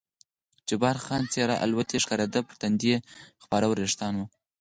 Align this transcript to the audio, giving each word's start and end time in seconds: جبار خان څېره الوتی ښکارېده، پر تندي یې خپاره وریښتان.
جبار 0.67 0.97
خان 1.05 1.21
څېره 1.31 1.55
الوتی 1.65 1.97
ښکارېده، 2.03 2.39
پر 2.47 2.55
تندي 2.61 2.87
یې 2.93 2.97
خپاره 3.43 3.65
وریښتان. 3.67 4.15